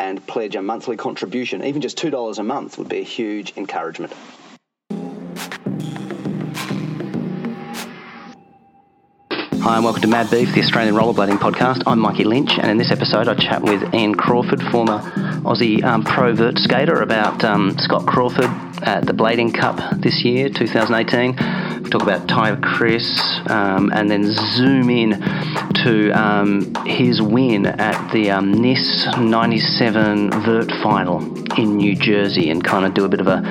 [0.00, 1.62] and pledge a monthly contribution.
[1.62, 4.14] Even just $2 a month would be a huge encouragement.
[9.62, 11.82] Hi, and welcome to Mad Beef, the Australian rollerblading podcast.
[11.86, 15.00] I'm Mikey Lynch, and in this episode, I chat with Ian Crawford, former
[15.44, 18.50] Aussie um, pro vert skater, about um, Scott Crawford
[18.82, 21.36] at the Blading Cup this year, 2018.
[21.90, 25.20] Talk about Taig Khris, um, and then zoom in
[25.82, 31.18] to um, his win at the um, NIS 97 Vert Final
[31.58, 33.42] in New Jersey, and kind of do a bit of a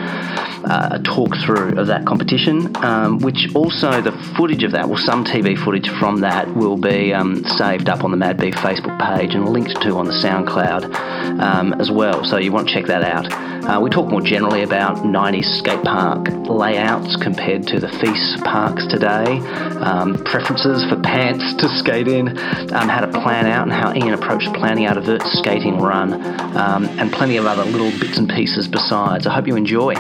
[0.64, 4.98] uh, a talk through of that competition, um, which also the footage of that, well,
[4.98, 8.98] some TV footage from that will be um, saved up on the Mad Beef Facebook
[9.00, 10.94] page and linked to on the SoundCloud
[11.40, 12.24] um, as well.
[12.24, 13.50] So you want to check that out.
[13.70, 17.88] Uh, we talk more generally about 90s skate park layouts compared to the
[18.30, 19.40] FISE parks today,
[19.80, 22.30] um, preferences for pants to skate in,
[22.74, 26.14] um, how to plan out and how Ian approached planning out a vert skating run,
[26.56, 29.26] um, and plenty of other little bits and pieces besides.
[29.28, 29.96] I hope you enjoy.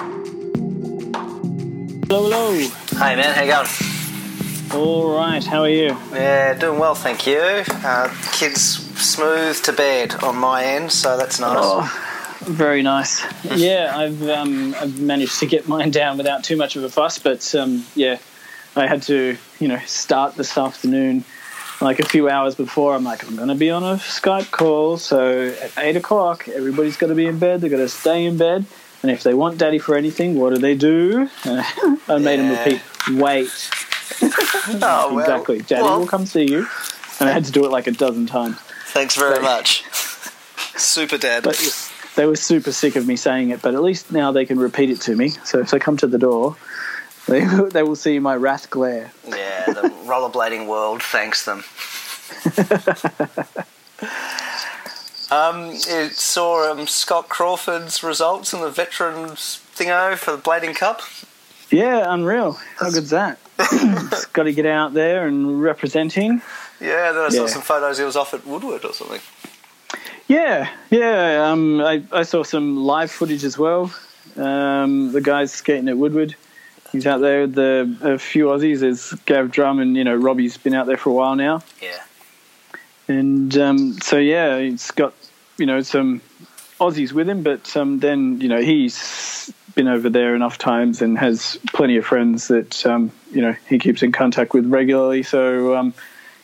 [2.07, 2.53] Hello, hello.
[2.53, 3.67] Hey man, how you going?
[4.71, 5.97] All right, how are you?
[6.11, 7.39] Yeah, doing well, thank you.
[7.39, 8.61] Uh, kids
[8.99, 11.57] smooth to bed on my end, so that's nice.
[11.59, 12.08] Oh,
[12.49, 13.23] very nice.
[13.55, 17.19] yeah, I've um, I've managed to get mine down without too much of a fuss,
[17.19, 18.17] but um, yeah,
[18.75, 21.23] I had to you know start this afternoon
[21.81, 22.93] like a few hours before.
[22.95, 26.97] I'm like, I'm going to be on a Skype call, so at eight o'clock, everybody's
[26.97, 27.61] got to be in bed.
[27.61, 28.65] They're going to stay in bed.
[29.01, 31.29] And if they want daddy for anything, what do they do?
[31.45, 32.63] I made them Yeah.
[32.65, 33.69] repeat, wait.
[34.81, 35.59] Oh, well, exactly.
[35.61, 36.67] Daddy well, will come see you.
[37.19, 38.57] And I had to do it like a dozen times.
[38.87, 39.83] Thanks very much.
[40.75, 41.43] Super dad.
[41.43, 41.55] But
[42.19, 44.89] they were super sick of me saying it, but at least now they can repeat
[44.89, 45.29] it to me.
[45.45, 46.57] So if they come to the door,
[47.29, 49.13] they, they will see my wrath glare.
[49.25, 51.63] yeah, the rollerblading world thanks them.
[55.31, 60.99] um, you saw um, Scott Crawford's results in the veterans thingo for the Blading Cup.
[61.71, 62.59] Yeah, unreal.
[62.75, 63.39] How good's that?
[64.33, 66.41] Got to get out there and representing.
[66.81, 67.47] Yeah, then I saw Yeah.
[67.47, 69.21] some photos he was off at Woodward or something.
[70.29, 71.49] Yeah, yeah.
[71.49, 73.91] Um, I, I saw some live footage as well.
[74.37, 76.35] Um, the guys skating at Woodward.
[76.91, 77.41] He's out there.
[77.41, 78.81] with The a few Aussies.
[78.81, 81.63] There's Gav Drum and you know Robbie's been out there for a while now.
[81.81, 81.97] Yeah.
[83.07, 85.15] And um, so yeah, he's got
[85.57, 86.21] you know some
[86.79, 91.17] Aussies with him, but um, then you know he's been over there enough times and
[91.17, 95.23] has plenty of friends that um, you know he keeps in contact with regularly.
[95.23, 95.95] So um,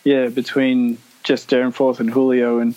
[0.04, 2.76] yeah, between just Darren Forth and Julio and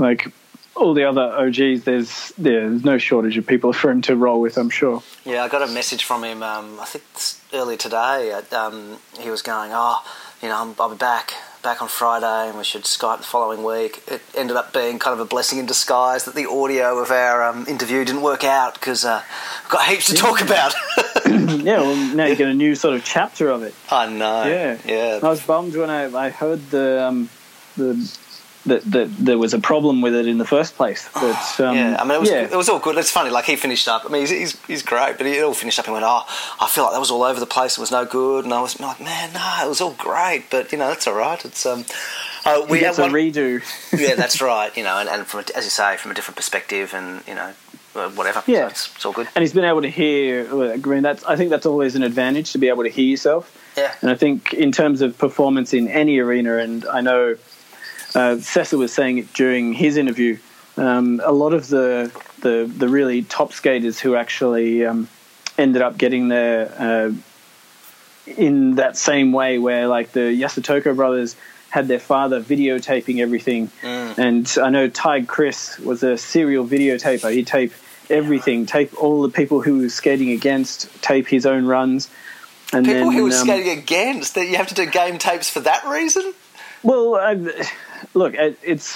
[0.00, 0.32] like
[0.74, 4.56] all the other OGs, there's there's no shortage of people for him to roll with.
[4.56, 5.02] I'm sure.
[5.24, 6.42] Yeah, I got a message from him.
[6.42, 8.32] Um, I think it's earlier today.
[8.52, 10.02] Um, he was going, "Oh,
[10.42, 13.62] you know, I'm, I'll be back back on Friday, and we should Skype the following
[13.62, 17.10] week." It ended up being kind of a blessing in disguise that the audio of
[17.10, 19.22] our um, interview didn't work out because uh,
[19.64, 20.74] we've got heaps to talk about.
[21.30, 23.74] Yeah, well now you get a new sort of chapter of it.
[23.90, 24.44] I know.
[24.44, 25.20] Yeah, yeah.
[25.22, 27.28] I was bummed when I, I heard the um,
[27.76, 27.94] the
[28.66, 31.08] that, that there was a problem with it in the first place.
[31.20, 32.42] But um, yeah, I mean, it was, yeah.
[32.42, 32.96] it was all good.
[32.96, 34.04] It's funny, like he finished up.
[34.06, 36.24] I mean, he's, he's, he's great, but he all finished up and went, "Oh,
[36.60, 37.76] I feel like that was all over the place.
[37.78, 40.72] It was no good." And I was like, "Man, no, it was all great." But
[40.72, 41.42] you know, that's all right.
[41.44, 41.84] It's um,
[42.44, 43.62] uh, we had a one, redo.
[43.98, 44.74] yeah, that's right.
[44.76, 47.34] You know, and, and from a, as you say, from a different perspective, and you
[47.34, 47.52] know,
[47.94, 48.42] uh, whatever.
[48.46, 48.62] Yeah.
[48.62, 49.28] so it's, it's all good.
[49.34, 50.48] and he's been able to hear.
[50.50, 53.56] I mean, that's I think that's always an advantage to be able to hear yourself.
[53.76, 57.36] Yeah, And I think in terms of performance in any arena, and I know
[58.14, 60.38] uh, Cecil was saying it during his interview,
[60.76, 65.08] um, a lot of the, the the really top skaters who actually um,
[65.58, 67.12] ended up getting there uh,
[68.26, 71.36] in that same way, where like the Yasutoko brothers
[71.68, 73.70] had their father videotaping everything,
[74.16, 77.32] and I know Taig Khris was a serial videotaper.
[77.32, 77.72] He'd tape
[78.08, 82.10] everything, tape all the people who he was skating against, tape his own runs.
[82.72, 84.34] And people then, he was um, skating against.
[84.34, 86.32] That you have to do game tapes for that reason.
[86.82, 87.36] Well, uh,
[88.14, 88.90] look, it's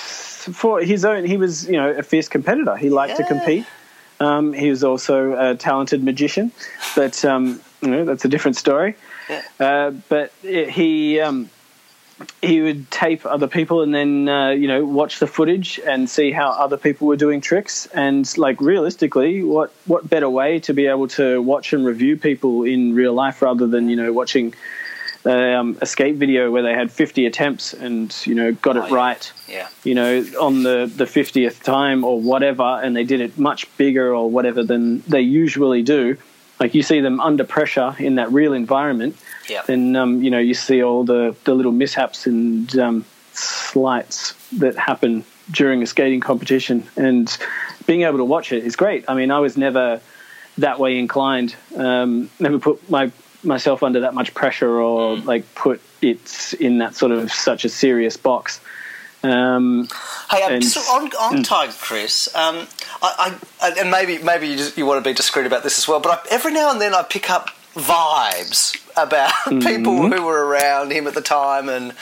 [0.53, 1.25] for his own.
[1.25, 2.77] He was, you know, a fierce competitor.
[2.77, 3.67] He liked to compete.
[4.21, 6.53] Um, he was also a talented magician,
[6.95, 8.95] but um, you know that's a different story.
[9.29, 9.43] Yeah.
[9.59, 11.51] Uh, but it, he, um,
[12.41, 16.31] he would tape other people and then uh, you know watch the footage and see
[16.31, 20.87] how other people were doing tricks and like realistically what what better way to be
[20.87, 24.55] able to watch and review people in real life rather than you know watching
[25.26, 28.94] um, escape video where they had 50 attempts and you know got Oh, it yeah.
[28.97, 29.69] right Yeah.
[29.82, 34.15] you know on the the 50th time or whatever and they did it much bigger
[34.15, 36.17] or whatever than they usually do
[36.61, 39.17] like you see them under pressure in that real environment
[39.49, 39.62] Yeah.
[39.67, 44.76] then um, you know you see all the, the little mishaps and um, slights that
[44.76, 47.37] happen during a skating competition, and
[47.87, 49.05] being able to watch it is great.
[49.09, 50.00] I mean, I was never
[50.59, 51.55] that way inclined.
[51.76, 53.11] Um, never put my
[53.44, 57.69] myself under that much pressure or like put it in that sort of such a
[57.69, 58.61] serious box.
[59.23, 59.88] Um,
[60.31, 62.67] Hey, um, And- just on, on Taig Khris, um,
[63.02, 65.88] I, I, and maybe maybe you, just, you want to be discreet about this as
[65.88, 69.32] well, but I, every now and then I pick up vibes about
[69.62, 71.93] people who were around him at the time, and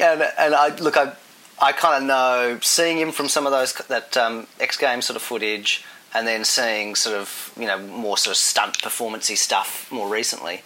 [0.00, 1.12] and and I look, I
[1.60, 5.16] I kind of know seeing him from some of those that um, X Games sort
[5.16, 5.84] of footage,
[6.14, 10.62] and then seeing sort of you know more sort of stunt performancey stuff more recently.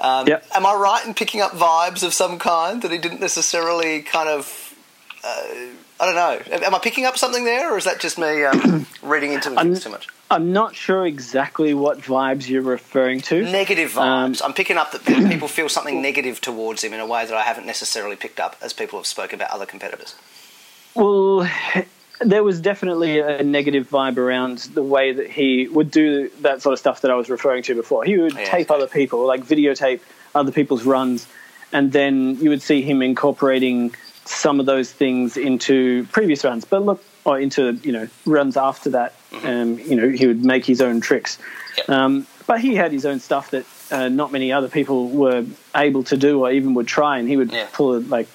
[0.00, 0.46] Um, Yep.
[0.54, 4.28] Am I right in picking up vibes of some kind that he didn't necessarily kind
[4.28, 4.68] of
[5.24, 6.66] I don't know.
[6.66, 9.84] Am I picking up something there, or is that just me um, reading into things
[9.84, 10.08] too much?
[10.32, 13.42] I'm not sure exactly what vibes you're referring to.
[13.44, 14.42] Negative Um, vibes.
[14.44, 17.42] I'm picking up that people feel something negative towards him in a way that I
[17.42, 20.16] haven't necessarily picked up as people have spoken about other competitors.
[20.94, 21.48] Well,
[22.24, 26.72] there was definitely a negative vibe around the way that he would do that sort
[26.72, 28.04] of stuff that I was referring to before.
[28.04, 30.00] He would Yeah, tape other people, like videotape
[30.34, 31.26] other people's runs,
[31.72, 36.64] and then you would see him incorporating some of those things into previous runs.
[36.64, 39.14] But look, or into you know runs after that,
[39.44, 41.38] um, you know he would make his own tricks.
[41.76, 41.88] Yep.
[41.88, 45.44] Um, but he had his own stuff that uh, not many other people were
[45.76, 47.66] able to do or even would try, and he would Yeah.
[47.72, 48.28] pull it like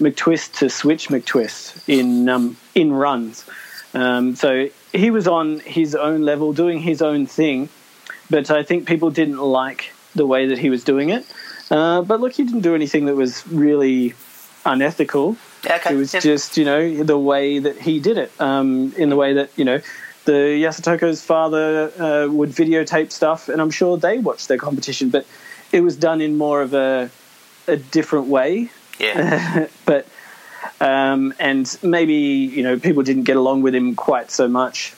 [0.00, 3.44] McTwist to switch McTwist in um, in runs.
[3.94, 7.68] Um, so he was on his own level, doing his own thing,
[8.28, 11.24] but I think people didn't like the way that he was doing it.
[11.70, 14.14] Uh, but look, he didn't do anything that was really
[14.66, 15.36] unethical.
[15.64, 15.94] Okay.
[15.94, 16.20] It was Yeah.
[16.20, 18.32] just, you know, the way that he did it.
[18.40, 19.80] Um, in the way that, you know,
[20.24, 20.32] the
[20.62, 25.26] Yasutoko's father uh, would videotape stuff, and I'm sure they watched their competition, but
[25.70, 27.10] it was done in more of a
[27.66, 28.70] a different way.
[28.98, 29.68] Yeah.
[29.84, 30.06] but
[30.80, 34.94] um, and maybe you know people didn't get along with him quite so much.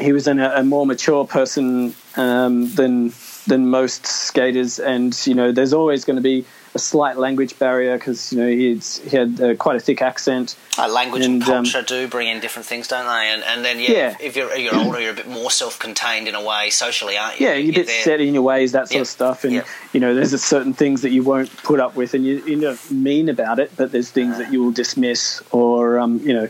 [0.00, 3.12] He was a more mature person um, than
[3.46, 7.98] than most skaters, and you know there's always going to be a slight language barrier
[7.98, 10.56] because you know he's, he had uh, quite a thick accent.
[10.78, 13.28] Uh, language and, And, um, culture do bring in different things, don't they?
[13.30, 14.16] And, and then, yeah, Yeah.
[14.20, 17.38] if you're, you're older, you're a bit more self contained in a way socially, aren't
[17.40, 17.46] you?
[17.48, 19.00] Yeah, you're a bit there- set in your ways, that sort Yep.
[19.02, 19.66] of stuff, and Yep.
[19.92, 22.78] you know there's a certain things that you won't put up with, and you you
[22.90, 26.48] mean about it, but there's things that you will dismiss or um, you know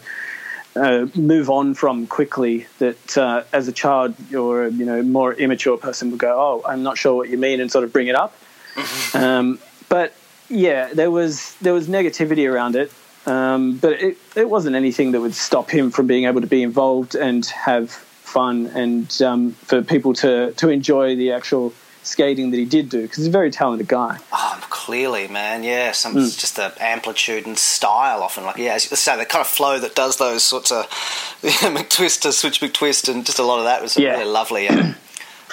[0.76, 2.66] uh, move on from quickly.
[2.78, 6.84] That uh, as a child or you know more immature person would go, oh, I'm
[6.84, 8.34] not sure what you mean, and sort of bring it up.
[9.14, 9.58] um,
[9.92, 10.14] but
[10.48, 12.90] yeah, there was there was negativity around it.
[13.24, 16.62] Um, but it, it wasn't anything that would stop him from being able to be
[16.62, 21.72] involved and have fun and um, for people to, to enjoy the actual
[22.02, 24.18] skating that he did do because he's a very talented guy.
[24.32, 25.62] Oh, clearly, man.
[25.62, 28.42] Yeah, some it's just the amplitude and style often.
[28.44, 30.86] Like, yeah, as you say, the kind of flow that does those sorts of
[31.44, 34.14] yeah, McTwist to switch McTwist, and just a lot of that was Yeah.
[34.18, 34.66] really lovely.
[34.66, 34.96] And,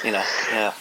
[0.03, 0.73] you know, yeah.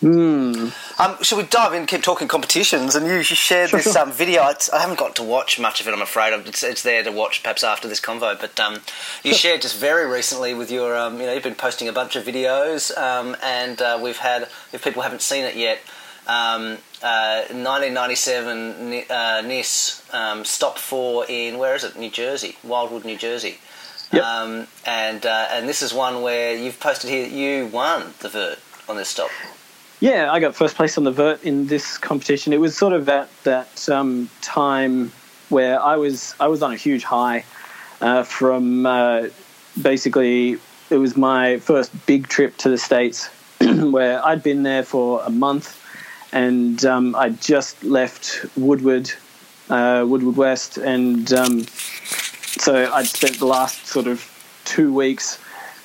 [0.00, 0.68] Hmm.
[0.98, 2.94] Um, shall we dive in and keep talking competitions?
[2.94, 4.02] And you, you shared Sure, this sure.
[4.02, 4.46] um, video.
[4.48, 6.32] It's, I haven't got to watch much of it, I'm afraid.
[6.46, 8.38] It's, it's there to watch perhaps after this convo.
[8.38, 8.78] But um,
[9.22, 12.16] you shared just very recently with your, um, you know, you've been posting a bunch
[12.16, 15.78] of videos, um, and uh, we've had, if people haven't seen it yet,
[16.26, 21.96] um, uh, 1997 Ni- uh, NIS um, stop four in where is it?
[21.98, 23.58] New Jersey, Wildwood, New Jersey.
[24.12, 24.22] Yep.
[24.22, 28.28] Um, and uh, and this is one where you've posted here that you won the
[28.28, 28.58] vert
[28.88, 29.30] on this stop.
[30.04, 32.52] Yeah, I got first place on the vert in this competition.
[32.52, 35.10] It was sort of at that um, time
[35.48, 37.46] where I was I was on a huge high
[38.02, 39.28] uh, from uh,
[39.80, 40.58] basically
[40.90, 43.28] it was my first big trip to the states
[43.62, 45.80] where I'd been there for a month
[46.32, 49.10] and um, I just left Woodward
[49.70, 54.20] uh, Woodward West and um, so I'd spent the last sort of
[54.66, 55.38] two weeks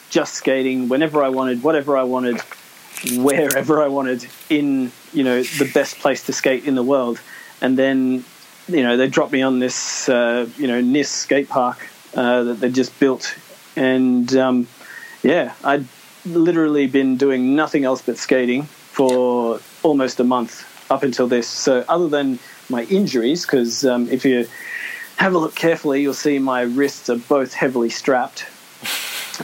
[0.09, 2.41] just skating whenever I wanted, whatever I wanted,
[3.17, 7.19] wherever I wanted in you know the best place to skate in the world,
[7.61, 8.23] and then
[8.67, 12.59] you know they dropped me on this uh, you know NIS skate park uh, that
[12.59, 13.35] they just built,
[13.75, 14.67] and um,
[15.23, 15.85] yeah, I'd
[16.25, 21.47] literally been doing nothing else but skating for almost a month up until this.
[21.47, 22.39] So other than
[22.69, 24.47] my injuries because um, if you
[25.17, 28.45] have a look carefully, you'll see my wrists are both heavily strapped.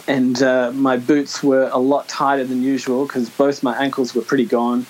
[0.08, 4.22] And uh, my boots were a lot tighter than usual because both my ankles were
[4.22, 4.86] pretty gone.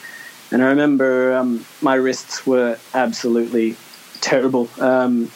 [0.51, 3.75] And I remember um, my wrists were absolutely
[4.21, 4.69] terrible.
[4.79, 5.31] Um,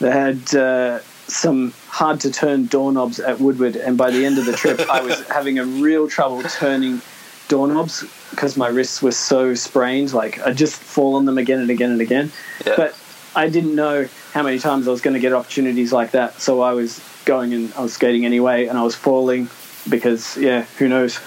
[0.00, 4.46] they had uh, some hard to turn doorknobs at Woodward, and by the end of
[4.46, 7.00] the trip, I was having a real trouble turning
[7.48, 10.12] doorknobs because my wrists were so sprained.
[10.12, 12.30] Like I just fall on them again and again and again.
[12.66, 12.74] Yeah.
[12.76, 12.98] But
[13.34, 16.60] I didn't know how many times I was going to get opportunities like that, so
[16.60, 19.48] I was going and I was skating anyway, and I was falling
[19.88, 21.20] because yeah, who knows.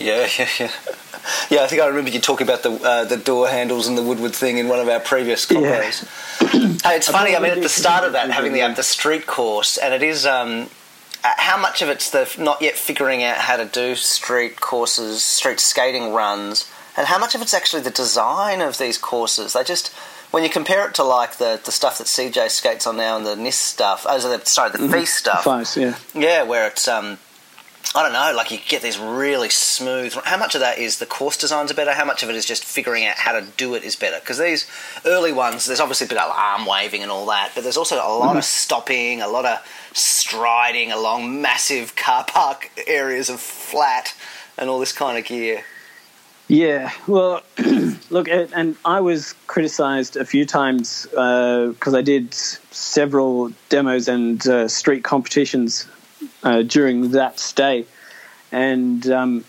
[0.00, 0.70] Yeah, yeah, yeah.
[1.50, 4.02] Yeah, I think I remember you talking about the uh, the door handles and the
[4.02, 5.82] Woodward thing in one of our previous Yeah.
[5.82, 7.36] hey, it's funny.
[7.36, 10.26] I mean, at the start of that, having the the street course, and it is.
[10.26, 10.68] Um,
[11.24, 15.24] uh, how much of it's the not yet figuring out how to do street courses,
[15.24, 19.54] street skating runs, and how much of it's actually the design of these courses?
[19.54, 19.92] They just
[20.30, 23.26] when you compare it to like the, the stuff that CJ skates on now and
[23.26, 25.96] the NIS stuff, oh, so the, sorry, the FISE stuff, Fives, yeah.
[26.14, 27.18] yeah, where it's um,
[27.94, 30.12] I don't know, like you get these really smooth.
[30.24, 31.92] How much of that is the course designs are better?
[31.92, 34.18] How much of it is just figuring out how to do it is better?
[34.20, 34.68] Because these
[35.04, 37.96] early ones, there's obviously a bit of arm waving and all that, but there's also
[37.96, 44.14] a lot of stopping, a lot of striding along massive car park areas of flat,
[44.58, 45.64] and all this kind of gear.
[46.48, 47.42] Yeah, well,
[48.10, 54.46] look, and and I was criticised a few times because I did several demos and
[54.46, 55.88] uh, street competitions
[56.44, 57.84] uh, during that stay,
[58.52, 59.44] and um,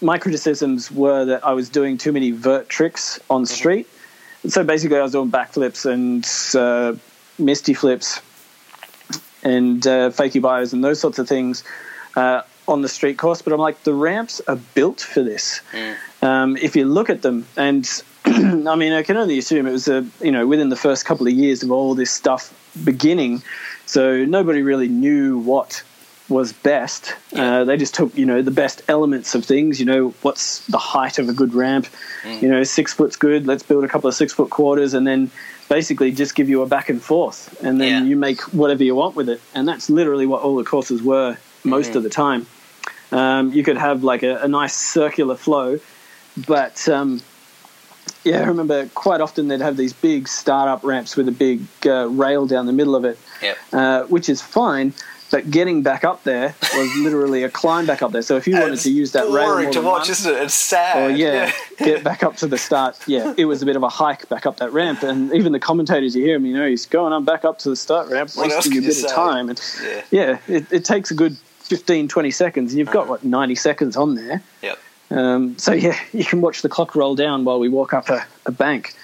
[0.00, 3.86] my criticisms were that I was doing too many vert tricks on street.
[4.48, 6.26] So basically, I was doing backflips and
[6.58, 6.98] uh,
[7.38, 8.20] misty flips
[9.42, 11.62] and uh, fakey bios and those sorts of things
[12.16, 13.42] uh, on the street course.
[13.42, 15.60] But I'm like, the ramps are built for this.
[16.22, 17.88] Um, if you look at them, and
[18.26, 21.26] I mean, I can only assume it was a you know within the first couple
[21.26, 22.52] of years of all this stuff
[22.84, 23.42] beginning,
[23.86, 25.82] so nobody really knew what
[26.28, 27.16] was best.
[27.34, 29.80] Uh, they just took you know the best elements of things.
[29.80, 31.86] You know, what's the height of a good ramp?
[32.24, 33.46] You know, six foot's good.
[33.46, 35.30] Let's build a couple of six foot quarters, and then
[35.70, 38.08] basically just give you a back and forth, and then Yeah.
[38.10, 39.40] you make whatever you want with it.
[39.54, 42.46] And that's literally what all the courses were most of the time.
[43.12, 45.80] Um, you could have like a, a nice circular flow,
[46.36, 47.20] but um,
[48.24, 52.08] yeah, I remember quite often they'd have these big startup ramps with a big uh,
[52.08, 53.58] rail down the middle of it, Yep.
[53.72, 54.92] uh, which is fine.
[55.30, 58.22] But getting back up there was literally a climb back up there.
[58.22, 60.42] So if you wanted to use that rail boring to watch, once, isn't it?
[60.42, 60.96] It's sad.
[61.12, 62.98] or yeah, get back up to the start.
[63.06, 65.60] Yeah, it was a bit of a hike back up that ramp, and even the
[65.60, 68.30] commentators, you hear him, you know, he's going on back up to the start ramp,
[68.36, 69.06] wasting a bit say?
[69.06, 70.02] of time, and Yeah.
[70.10, 73.96] yeah, it, it takes a good 15, 20 seconds, and you've got what ninety seconds
[73.96, 74.42] on there.
[74.62, 74.78] Yep.
[75.10, 78.24] Um, so yeah, you can watch the clock roll down while we walk up a,
[78.46, 78.94] a bank.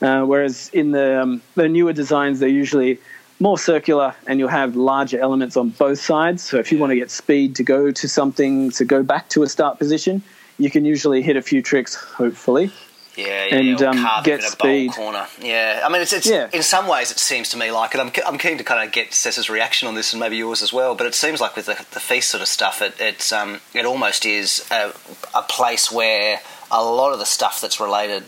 [0.00, 2.98] Uh, whereas in the um, the newer designs, they're usually
[3.40, 6.42] more circular, and you'll have larger elements on both sides.
[6.42, 9.42] So if you want to get speed to go to something to go back to
[9.42, 10.22] a start position,
[10.58, 12.70] you can usually hit a few tricks, hopefully.
[13.18, 14.92] Yeah, yeah, and, um, get in a speed.
[14.92, 15.26] corner.
[15.42, 16.48] Yeah, I mean, it's, it's Yeah.
[16.52, 18.92] in some ways it seems to me like, and I'm, I'm keen to kind of
[18.92, 20.94] get Sessa's reaction on this and maybe yours as well.
[20.94, 23.84] But it seems like with the, the FISE sort of stuff, it it's um, it
[23.84, 24.92] almost is a,
[25.34, 28.22] a place where a lot of the stuff that's related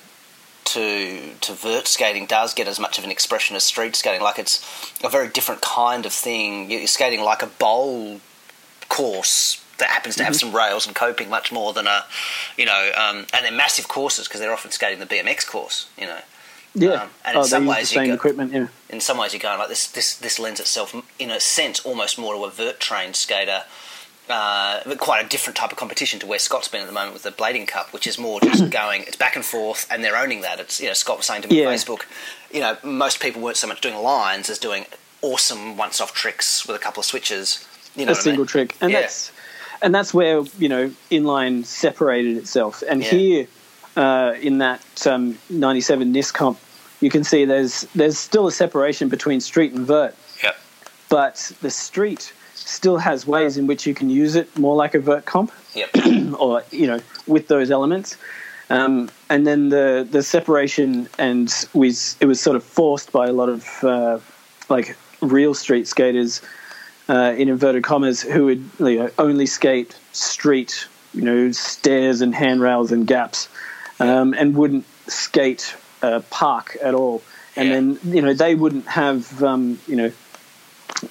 [0.65, 4.23] to to vert skating does get as much of an expression as street skating.
[4.23, 4.61] Like it's
[5.05, 6.69] a very different kind of thing.
[6.69, 8.21] You're skating like a bowl
[8.89, 10.49] course that happens to have Mm-hmm.
[10.51, 12.05] some rails and coping much more than a,
[12.57, 16.07] you know, um, and they're massive courses because they're often skating the BMX course, you
[16.07, 16.19] know.
[16.73, 18.53] Yeah, Um, and in oh, some ways the you same go- equipment.
[18.53, 19.89] Yeah, In some ways, you're going like this.
[19.91, 23.65] This this lends itself, in a sense, almost more to a vert trained skater.
[24.29, 27.25] Uh, quite a different type of competition to where Scott's been at the moment with
[27.25, 29.03] the Blading Cup, which is more just going.
[29.03, 30.61] It's back and forth, and they're owning that.
[30.61, 32.03] It's you know Scott was saying to me on Facebook,
[32.53, 34.87] you know, most people weren't so much doing lines as doing
[35.23, 37.67] awesome once-off tricks with a couple of switches.
[37.97, 38.47] You know, a what I single mean?
[38.47, 39.01] trick, and Yeah.
[39.01, 39.33] that's
[39.83, 42.83] and that's where you know inline separated itself.
[42.89, 43.11] And Yeah.
[43.11, 43.47] here,
[43.97, 46.59] uh, in that um, '97 NIS comp,
[47.01, 50.57] you can see there's there's still a separation between street and vert, Yep.
[51.09, 55.01] but the street still has ways in which you can use it more like a
[55.01, 55.91] vert comp, Yep.
[56.39, 58.17] or you know, with those elements.
[58.69, 63.33] Um, and then the the separation and was it was sort of forced by a
[63.33, 64.19] lot of uh,
[64.69, 66.41] like real street skaters
[67.11, 72.35] uh, in inverted commas who would you know, only skate street, you know, stairs and
[72.35, 73.49] handrails and gaps,
[73.99, 77.23] um, and wouldn't skate uh, park at all.
[77.57, 77.75] And Yeah.
[77.75, 80.13] then you know they wouldn't have um, you know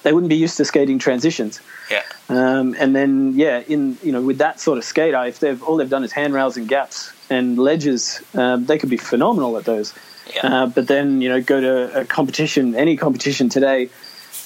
[0.02, 1.60] they wouldn't be used to skating transitions.
[1.90, 2.02] Yeah.
[2.28, 5.76] Um, and then, yeah, in you know, with that sort of skater, if they've all
[5.76, 9.92] they've done is handrails and gaps and ledges, um, they could be phenomenal at those.
[10.34, 10.46] Yeah.
[10.46, 13.90] Uh, but then you know go to a competition, any competition today,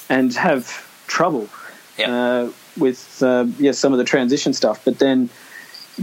[0.09, 1.49] and have trouble
[1.97, 2.11] Yeah.
[2.11, 4.83] uh, with uh, yeah some of the transition stuff.
[4.85, 5.29] But then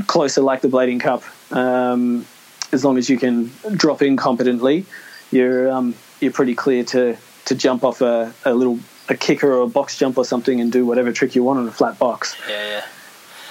[0.06, 2.26] closer like the Blading Cup, um,
[2.72, 4.86] as long as you can drop in competently,
[5.30, 7.16] you're um, you're pretty clear to
[7.46, 8.78] to jump off a, a little
[9.08, 11.66] a kicker or a box jump or something and do whatever trick you want on
[11.68, 12.36] a flat box.
[12.48, 12.84] Yeah, yeah.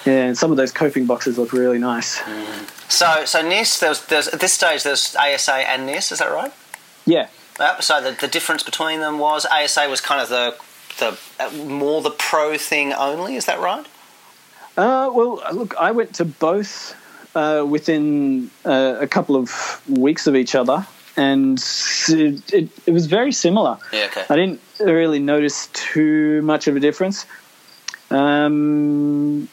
[0.05, 2.19] Yeah, and some of those coping boxes look really nice.
[2.89, 6.31] So, so NIS, there was, there's, at this stage, there's ASA and NIS, is that
[6.31, 6.51] right?
[7.05, 7.27] Yeah,
[7.59, 7.83] Yep.
[7.83, 10.55] So the, the difference between them was ASA was kind of the
[11.01, 13.35] the uh, more the pro thing only.
[13.35, 13.85] Is that right?
[14.77, 16.95] Uh, well, look, I went to both
[17.35, 21.59] uh, within uh, a couple of weeks of each other, and
[22.07, 23.77] it, it, it was very similar.
[23.91, 24.05] Yeah.
[24.05, 24.23] Okay.
[24.29, 27.25] I didn't really notice too much of a difference.
[28.09, 29.47] Um,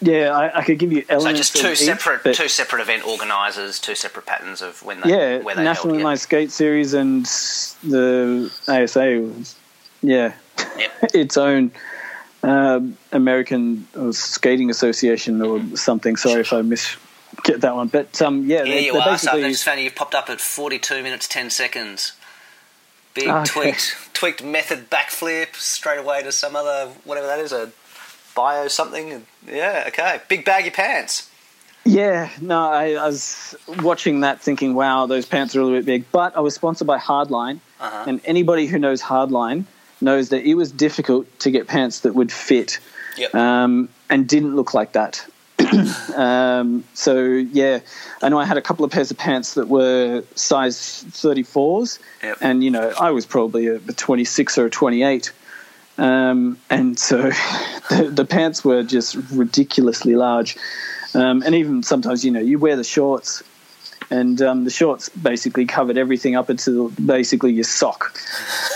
[0.00, 3.04] yeah, I, I could give you So just two each, separate but- two separate event
[3.06, 6.06] organisers, two separate patterns of when they yeah, where they National held.
[6.06, 7.24] Inline Skate Series and
[7.82, 9.56] the ASA was,
[10.02, 10.34] yeah,
[10.78, 10.92] Yep.
[11.14, 11.72] its own
[12.42, 16.16] um, American Skating Association or something.
[16.16, 16.96] Sorry if I miss
[17.44, 19.18] get that one, but um, yeah, Yeah, they, you they're are.
[19.18, 22.12] So basically it's funny you've popped up at 42 minutes 10 seconds.
[23.14, 23.44] Big Okay.
[23.44, 27.70] tweaked tweaked method backflip straight away to some other whatever that is a
[28.34, 29.26] bio something.
[29.46, 30.20] Yeah, okay.
[30.28, 31.30] Big baggy pants.
[31.84, 35.86] Yeah, no, I, I was watching that thinking, wow, those pants are a little bit
[35.86, 36.04] big.
[36.12, 38.04] But I was sponsored by Hardline, Uh-huh.
[38.06, 39.64] and anybody who knows Hardline
[40.00, 42.78] knows that it was difficult to get pants that would fit
[43.16, 43.34] Yep.
[43.34, 45.24] um, and didn't look like that.
[46.16, 47.80] um, so, yeah,
[48.22, 50.76] I know I had a couple of pairs of pants that were size
[51.10, 52.38] 34s, Yep.
[52.40, 55.32] and, you know, I was probably a, a 26 or a 28.
[55.98, 57.22] Um, and so
[57.90, 60.56] the, the pants were just ridiculously large.
[61.14, 63.42] Um, and even sometimes, you know, you wear the shorts,
[64.10, 68.16] and um, the shorts basically covered everything up until basically your sock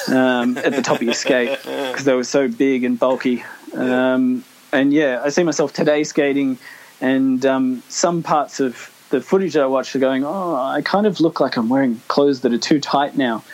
[0.09, 3.45] um, at the top of your skate because they were so big and bulky.
[3.75, 6.59] Um, and yeah, I see myself today skating,
[7.01, 11.07] and um, some parts of the footage that I watched are going, oh, I kind
[11.07, 13.45] of look like I'm wearing clothes that are too tight now.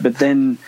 [0.00, 0.58] But then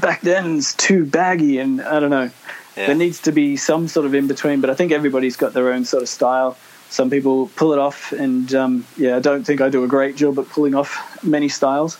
[0.00, 2.30] back then it's too baggy, and I don't know.
[2.76, 2.88] Yeah.
[2.88, 5.72] There needs to be some sort of in between, but I think everybody's got their
[5.72, 6.56] own sort of style.
[6.90, 10.16] Some people pull it off, and um, yeah, I don't think I do a great
[10.16, 11.98] job at pulling off many styles.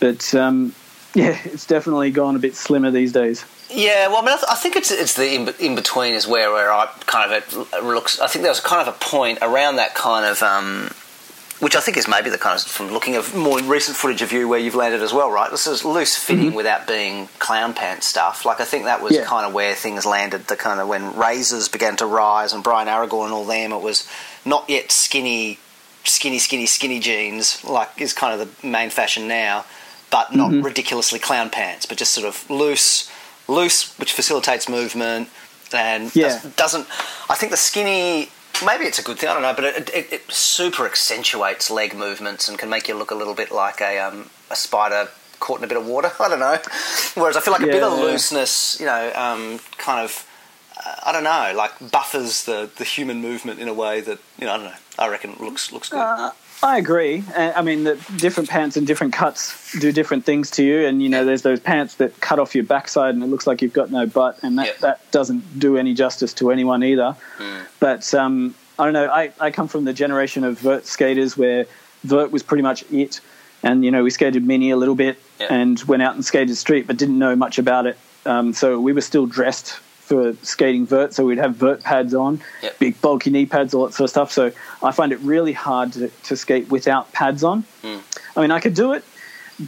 [0.00, 0.74] But um,
[1.14, 3.44] yeah, it's definitely gone a bit slimmer these days.
[3.70, 6.26] Yeah, well, I mean, I, th- I think it's it's the in, in between is
[6.26, 8.20] where where I kind of it looks.
[8.20, 10.90] I think there was kind of a point around that kind of, um,
[11.60, 14.32] which I think is maybe the kind of from looking at more recent footage of
[14.32, 15.50] you where you've landed as well, right?
[15.50, 16.56] This is loose fitting mm-hmm.
[16.56, 18.44] without being clown pants stuff.
[18.44, 19.24] Like I think that was Yeah.
[19.24, 20.46] kind of where things landed.
[20.46, 23.80] The kind of when razors began to rise and Brian Aragon and all them, it
[23.80, 24.06] was
[24.44, 25.58] not yet skinny,
[26.04, 29.64] skinny, skinny, skinny jeans like is kind of the main fashion now,
[30.10, 30.64] but not mm-hmm.
[30.64, 33.10] ridiculously clown pants, but just sort of loose,
[33.48, 35.28] loose, which facilitates movement
[35.72, 36.40] and Yeah.
[36.56, 36.86] doesn't.
[37.28, 38.30] I think the skinny.
[38.64, 39.28] Maybe it's a good thing.
[39.28, 42.94] I don't know, but it, it, it super accentuates leg movements and can make you
[42.94, 45.08] look a little bit like a um, a spider
[45.40, 46.10] caught in a bit of water.
[46.20, 46.58] I don't know.
[47.14, 48.04] Whereas I feel like a bit of Yeah.
[48.04, 50.24] looseness, you know, um, kind of.
[50.76, 54.46] Uh, I don't know, like buffers the, the human movement in a way that you
[54.46, 54.54] know.
[54.54, 54.74] I don't know.
[54.98, 55.98] I reckon it looks looks good.
[55.98, 56.30] Uh,
[56.62, 57.22] I agree.
[57.36, 60.86] I mean, that different pants and different cuts do different things to you.
[60.86, 63.62] And you know, there's those pants that cut off your backside, and it looks like
[63.62, 64.72] you've got no butt, and that Yeah.
[64.80, 67.14] that doesn't do any justice to anyone either.
[67.78, 69.06] But um, I don't know.
[69.08, 71.66] I, I come from the generation of vert skaters where
[72.04, 73.20] vert was pretty much it,
[73.62, 75.46] and you know, we skated mini a little bit Yeah.
[75.50, 77.96] and went out and skated street, but didn't know much about it.
[78.26, 82.40] Um, so we were still dressed for skating vert, so we'd have vert pads on,
[82.62, 82.78] Yep.
[82.78, 84.32] big bulky knee pads, all that sort of stuff.
[84.32, 84.50] So
[84.82, 87.64] I find it really hard to, to skate without pads on.
[87.84, 89.04] I mean, I could do it,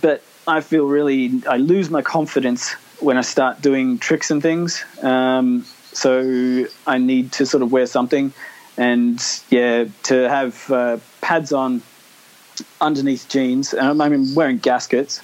[0.00, 4.83] but I feel really I lose my confidence when I start doing tricks and things.
[5.03, 8.33] Um, so I need to sort of wear something,
[8.79, 11.83] and yeah, to have uh, pads on
[12.81, 13.74] underneath jeans.
[13.74, 15.20] Um, I mean, wearing gaskets.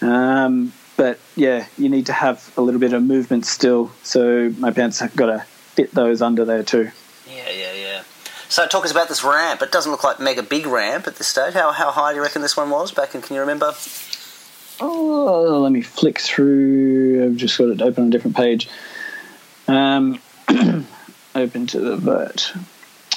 [0.00, 3.90] Um, but yeah, you need to have a little bit of movement still.
[4.04, 5.40] So my pants have got to
[5.74, 6.92] fit those under there too.
[7.28, 8.02] Yeah, yeah, yeah.
[8.48, 9.62] So talk us about this ramp.
[9.62, 11.54] It doesn't look like mega big ramp at this stage.
[11.54, 13.20] How how high do you reckon this one was back in?
[13.20, 13.74] Can you remember?
[14.80, 17.24] Oh, let me flick through.
[17.24, 18.68] I've just got it open on a different page.
[19.66, 20.20] Um,
[21.34, 22.52] open to the vert.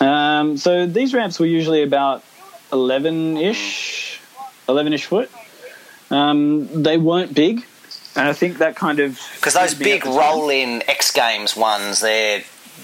[0.02, 2.24] Um, so these ramps were usually about
[2.74, 4.19] 11 ish,
[4.67, 5.30] 11 ish foot.
[6.10, 7.63] Um, they weren't big.
[8.17, 9.19] And I think that kind of.
[9.36, 12.43] Because those could be at big the roll in X Games ones, they're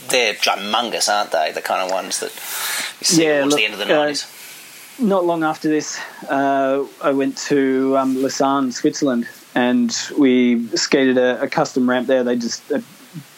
[0.10, 1.52] they're humongous, aren't they?
[1.52, 2.32] The kind of ones that
[3.00, 4.14] you see Yeah, towards look, the end of the uh,
[5.00, 11.42] not long after this, uh, I went to um, Lausanne, Switzerland, and we skated a,
[11.42, 12.24] a custom ramp there.
[12.24, 12.82] They just uh,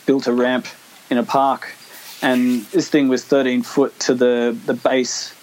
[0.06, 0.67] built a ramp
[1.10, 1.73] in a park,
[2.21, 5.34] and this thing was 13 foot to the the base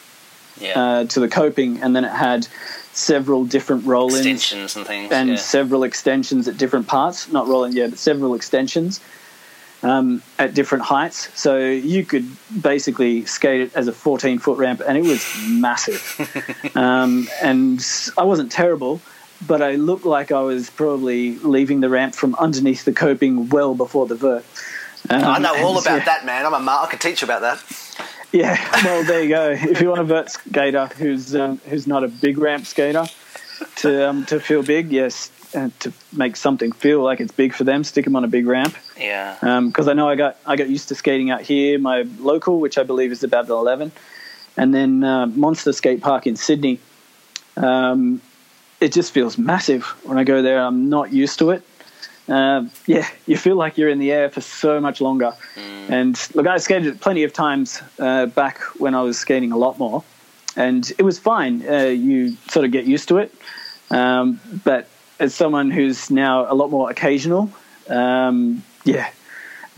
[0.61, 0.79] Yeah.
[0.81, 2.49] uh, to the coping, and then it had
[2.93, 5.13] several different roll-ins Extensions and things.
[5.13, 5.37] and yeah.
[5.37, 7.31] several extensions at different parts.
[7.31, 9.01] Not rolling, yeah, but several extensions
[9.83, 11.31] um, at different heights.
[11.39, 12.29] So you could
[12.61, 16.73] basically skate it as a 14 foot ramp, and it was massive.
[16.75, 17.85] um, and
[18.19, 19.01] I wasn't terrible,
[19.47, 23.75] but I looked like I was probably leaving the ramp from underneath the coping well
[23.75, 24.45] before the vert.
[25.09, 26.05] Um, I know all about yeah.
[26.05, 26.45] that, man.
[26.45, 27.63] I'm a ma- I can teach you about that.
[28.33, 29.51] Yeah, well, there you go.
[29.51, 33.07] If you want a vert skater who's um, who's not a big ramp skater
[33.77, 37.65] to um, to feel big, yes, and to make something feel like it's big for
[37.65, 38.77] them, stick them on a big ramp.
[38.97, 39.37] Yeah.
[39.61, 42.79] Because I know I got I got used to skating out here, my local, which
[42.79, 43.93] I believe is about 11,
[44.57, 46.79] and then uh, Monster Skate Park in Sydney.
[47.57, 48.21] Um,
[48.81, 50.63] it just feels massive when I go there.
[50.63, 51.63] I'm not used to it.
[52.31, 55.35] Uh, yeah, you feel like you're in the air for so much longer.
[55.89, 59.79] And look, I skated plenty of times uh, back when I was skating a lot
[59.79, 60.05] more,
[60.57, 61.69] and it was fine.
[61.69, 63.35] Uh, you sort of get used to it.
[63.91, 64.87] Um, but
[65.19, 67.51] as someone who's now a lot more occasional,
[67.89, 69.11] um, yeah,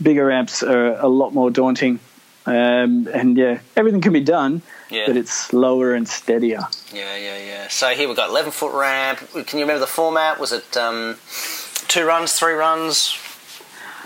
[0.01, 1.99] bigger ramps are a lot more daunting.
[2.45, 4.61] Um, and yeah, everything can be done,
[4.91, 5.05] Yeah.
[5.07, 6.67] but it's slower and steadier.
[6.93, 7.67] Yeah, yeah, yeah.
[7.69, 9.19] So here we've got 11 foot ramp.
[9.47, 10.39] Can you remember the format?
[10.39, 11.17] Was it um,
[11.87, 13.15] two runs, three runs,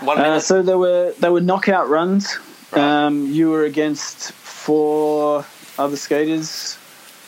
[0.00, 2.38] one Uh, so there were there were knockout runs.
[2.72, 2.82] Right.
[2.82, 5.44] Um, you were against four
[5.78, 6.76] other skaters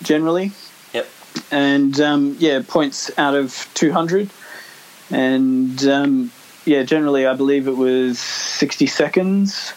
[0.03, 0.53] generally,
[0.93, 1.09] Yep.
[1.51, 4.29] and um, yeah, points out of two hundred,
[5.11, 6.31] and um,
[6.67, 9.73] yeah, generally I believe it was sixty seconds.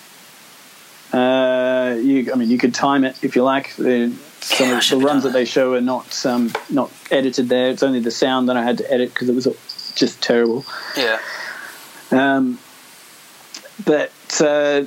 [1.14, 3.76] Uh, you, I mean, you could time it if you like.
[3.76, 7.48] The, some Yeah, of the runs done that they show are not um, not edited
[7.50, 7.70] there.
[7.70, 9.48] It's only the sound that I had to edit because it was
[9.96, 10.66] just terrible.
[10.98, 11.20] Yeah.
[12.12, 12.60] Um,
[13.86, 14.86] but uh,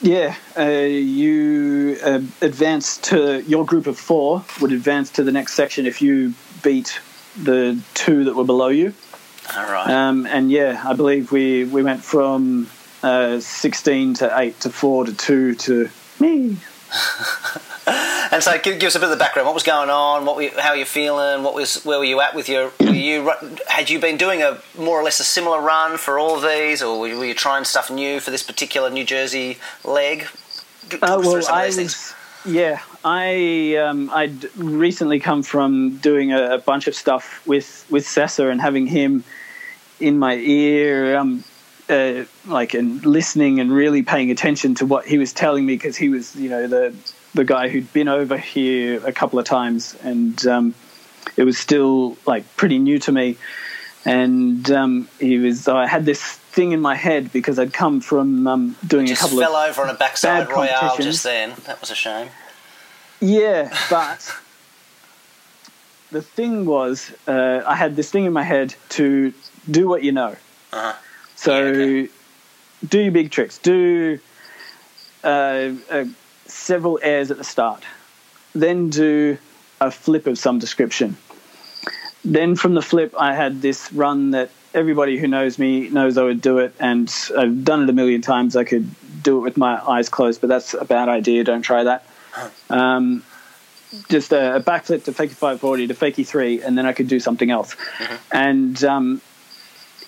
[0.00, 5.54] yeah, uh, you uh, advance to your group of four would advance to the next
[5.54, 7.00] section if you beat
[7.40, 8.94] the two that were below you.
[9.56, 9.88] All right.
[9.88, 12.68] Um, and yeah, I believe we, we went from
[13.02, 15.88] uh, 16 to 8 to 4 to 2 to
[16.18, 16.56] me.
[18.32, 19.46] and so give, give us a bit of the background.
[19.46, 20.24] What was going on?
[20.24, 21.42] What were you, how are you feeling?
[21.42, 22.72] What was where were you at with your?
[22.80, 23.32] Were you
[23.66, 26.82] had you been doing a more or less a similar run for all of these,
[26.82, 30.26] or were you, were you trying stuff new for this particular New Jersey leg?
[30.92, 36.86] Uh, well, I was, yeah, I um, I'd recently come from doing a, a bunch
[36.86, 39.24] of stuff with with Sessa and having him
[40.00, 41.44] in my ear, um,
[41.88, 45.96] uh, like and listening and really paying attention to what he was telling me because
[45.96, 46.94] he was, you know, the
[47.34, 50.74] the guy who'd been over here a couple of times and um,
[51.36, 53.36] it was still like pretty new to me.
[54.04, 58.46] And um, he was, I had this thing in my head because I'd come from
[58.46, 61.54] um, doing Just a couple of fell of over on a backside royale just then.
[61.66, 62.28] That was a shame.
[63.20, 64.32] Yeah, but
[66.12, 69.32] the thing was, uh, I had this thing in my head to
[69.68, 70.36] do what you know.
[70.72, 70.94] Uh-huh.
[71.36, 72.08] So, okay.
[72.88, 73.58] do your big tricks.
[73.58, 74.18] Do
[75.22, 76.04] uh, uh,
[76.46, 77.84] several airs at the start.
[78.54, 79.38] Then do
[79.80, 81.16] a flip of some description.
[82.24, 86.24] Then from the flip, I had this run that everybody who knows me knows I
[86.24, 88.56] would do it, and I've done it a million times.
[88.56, 88.88] I could
[89.22, 91.44] do it with my eyes closed, but that's a bad idea.
[91.44, 92.06] Don't try that.
[92.68, 93.22] Um,
[94.08, 97.20] just a, a backflip to fakie 540 to fakie 3, and then I could do
[97.20, 97.76] something else.
[98.32, 99.22] And um,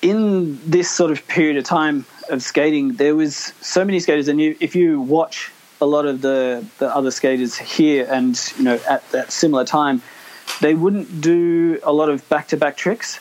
[0.02, 4.40] in this sort of period of time of skating, there was so many skaters, and
[4.40, 8.80] you, if you watch a lot of the, the other skaters here, and you know
[8.88, 10.02] at that similar time,
[10.60, 13.20] they wouldn't do a lot of back to back tricks,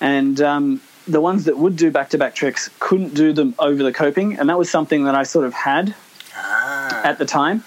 [0.00, 3.82] and um, the ones that would do back to back tricks couldn't do them over
[3.82, 5.94] the coping, and that was something that I sort of had
[6.34, 7.00] Ah.
[7.04, 7.64] at the time.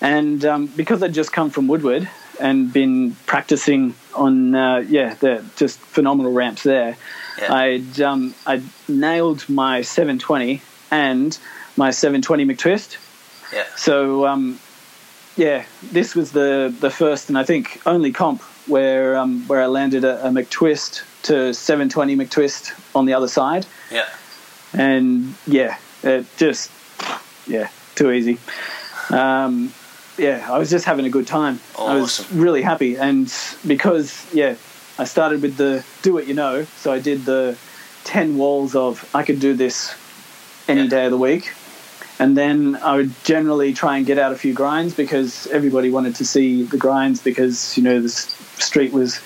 [0.00, 2.08] And um, because I'd just come from Woodward
[2.40, 6.96] and been practicing on, uh, yeah, the just phenomenal ramps there,
[7.40, 7.52] Yeah.
[7.52, 11.36] I'd, um, I'd nailed my 720 and
[11.76, 12.96] my 720 McTwist.
[13.52, 13.64] Yeah.
[13.76, 14.58] So, um,
[15.36, 19.66] yeah, this was the, the first and I think only comp where, um, where I
[19.66, 24.08] landed a, a McTwist to 720 McTwist on the other side Yeah.
[24.72, 26.70] and yeah, it just
[27.46, 28.38] yeah, too easy.
[29.10, 29.72] Um,
[30.18, 31.60] yeah, I was just having a good time.
[31.78, 33.32] I was really happy, and
[33.66, 34.54] because yeah,
[34.98, 36.64] I started with the do what you know.
[36.76, 37.56] So I did the
[38.04, 39.94] ten walls of I could do this
[40.68, 40.88] any Yeah.
[40.88, 41.52] day of the week,
[42.18, 46.14] and then I would generally try and get out a few grinds because everybody wanted
[46.16, 49.20] to see the grinds because you know the street was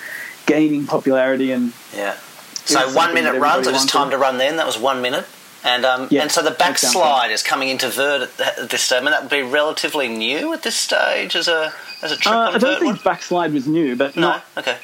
[0.46, 2.16] gaining popularity and Yeah.
[2.64, 3.66] So one minute runs.
[3.66, 4.56] It was time to run then.
[4.56, 5.26] That was one minute.
[5.64, 8.98] And um, Yeah, and so the backslide is coming into vert at, this stage.
[9.00, 12.34] I mean, that would be relatively new at this stage as a as a trick
[12.34, 12.78] uh, on I don't vert.
[12.80, 14.20] think would- backslide was new, but no.
[14.28, 14.76] not Okay.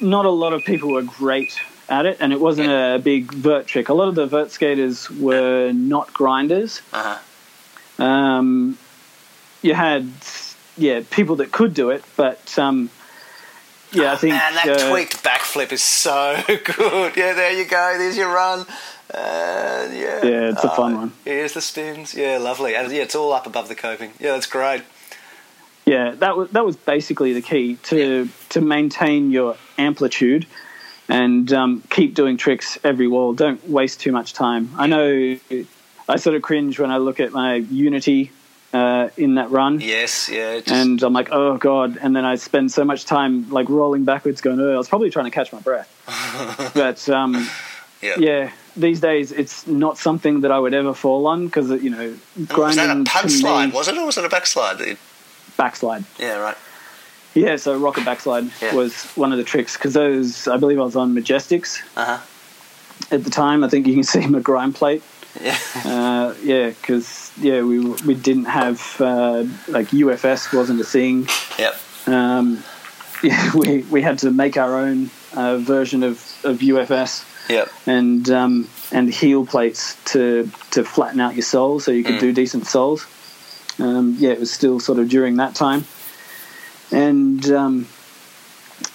[0.00, 1.58] not a lot of people were great
[1.88, 3.88] at it, and it wasn't a big vert trick.
[3.88, 6.80] A lot of the vert skaters were not grinders.
[6.92, 7.18] Uh
[7.98, 8.04] huh.
[8.04, 8.78] Um,
[9.60, 10.08] you had
[10.76, 12.90] yeah people that could do it, but um,
[13.92, 17.16] yeah, I think Man, that uh, tweaked backflip is so good.
[17.16, 17.96] Yeah, there you go.
[17.98, 18.66] There's your run.
[19.12, 20.24] Uh, yeah.
[20.24, 21.12] Yeah, it's a fun Uh, one.
[21.24, 22.14] Here's the spins.
[22.14, 22.74] Yeah, lovely.
[22.74, 24.12] And yeah, it's all up above the coping.
[24.18, 24.82] Yeah, that's great.
[25.84, 30.46] Yeah, that was that was basically the key to to maintain your amplitude
[31.08, 33.32] and um, keep doing tricks every wall.
[33.34, 34.70] Don't waste too much time.
[34.78, 35.38] I know
[36.08, 38.30] I sort of cringe when I look at my Unity
[38.72, 39.80] uh, in that run.
[39.80, 40.28] Yes.
[40.28, 40.60] Yeah.
[40.60, 41.98] Just, And I'm like, oh god!
[42.00, 45.10] And then I spend so much time like rolling backwards, going, oh, I was probably
[45.10, 45.90] trying to catch my breath.
[46.74, 47.48] but um,
[48.00, 48.14] yeah.
[48.18, 52.14] yeah, these days it's not something that I would ever fall on because you know
[52.46, 52.58] grinding.
[52.58, 53.66] Was that a pug slide?
[53.66, 54.78] me- Was it, or was it a backslide?
[54.78, 54.96] that you-
[55.56, 56.04] backslide.
[56.18, 56.38] Yeah.
[56.38, 56.56] Right.
[57.34, 58.74] Yeah, so rocket backslide Yeah.
[58.74, 62.18] was one of the tricks because those I believe I was on Majestics Uh huh.
[63.10, 63.64] at the time.
[63.64, 65.02] I think you can see my grind plate.
[65.40, 65.56] Yeah.
[65.84, 71.26] Uh, yeah, because yeah we we didn't have uh, like UFS wasn't a thing.
[71.58, 71.74] Yep.
[72.06, 72.62] Um,
[73.22, 77.68] yeah, we we had to make our own uh, version of, of UFS Yep.
[77.86, 82.20] and um, and heel plates to to flatten out your soles so you could Mm.
[82.20, 83.06] do decent soles.
[83.78, 85.84] Um, yeah, it was still sort of during that time,
[86.90, 87.88] and um,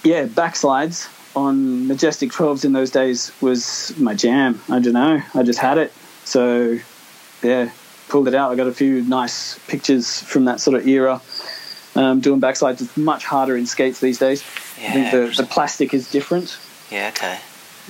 [0.04, 4.60] yeah, backslides on Majestic 12s in those days was my jam.
[4.68, 5.92] I don't know, I just had it,
[6.24, 6.78] so
[7.42, 7.70] yeah,
[8.08, 8.50] pulled it out.
[8.50, 11.20] I got a few nice pictures from that sort of era.
[11.96, 14.42] Um, doing backslides is much harder in skates these days.
[14.78, 16.56] I think the, the plastic is different
[16.90, 17.08] Yeah.
[17.08, 17.38] Okay.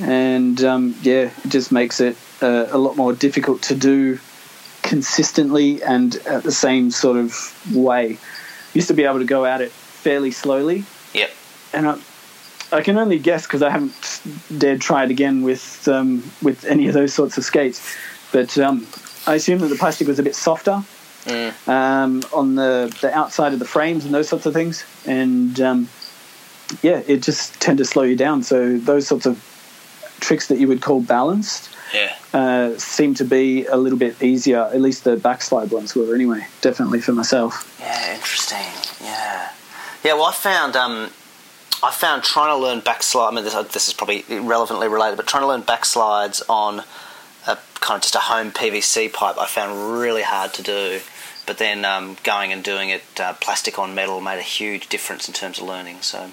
[0.00, 4.18] And um, yeah, it just makes it uh, a lot more difficult to do
[4.82, 8.18] consistently and at the same sort of way.
[8.74, 10.84] Used to be able to go at it fairly slowly,
[11.14, 11.30] Yep.
[11.72, 11.98] and I,
[12.70, 14.20] I can only guess because I haven't
[14.56, 17.96] dared try it again with um, with any of those sorts of skates.
[18.30, 18.86] But um,
[19.26, 20.82] I assume that the plastic was a bit softer
[21.24, 21.68] Mm.
[21.68, 24.84] um, on the, the outside of the frames and those sorts of things.
[25.04, 25.88] And um,
[26.80, 28.42] yeah, it just tend to slow you down.
[28.42, 29.36] So those sorts of
[30.20, 32.14] tricks that you would call balanced Yeah.
[32.34, 34.62] uh, seem to be a little bit easier.
[34.64, 36.46] At least the backslide ones were anyway.
[36.60, 37.76] Definitely for myself.
[37.80, 38.66] Yeah, interesting.
[39.04, 39.50] Yeah,
[40.04, 40.14] yeah.
[40.14, 41.10] Well, I found um,
[41.82, 43.32] I found trying to learn backslide.
[43.32, 46.80] I mean, this, this is probably relevantly related, but trying to learn backslides on
[47.46, 51.00] a kind of just a home PVC pipe, I found really hard to do.
[51.46, 55.28] But then um, going and doing it uh, plastic on metal made a huge difference
[55.28, 56.02] in terms of learning.
[56.02, 56.30] So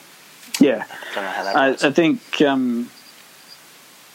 [0.60, 0.84] Yeah.
[0.90, 1.84] I don't know how that I, works.
[1.86, 2.90] I think um,